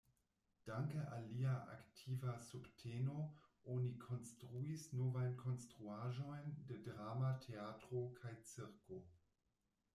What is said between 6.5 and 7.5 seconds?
de drama